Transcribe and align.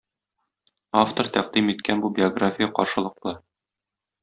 Автор 1.01 1.29
тәкъдим 1.35 1.69
иткән 1.75 2.03
бу 2.07 2.11
биография 2.17 2.71
каршылыклы. 2.81 3.37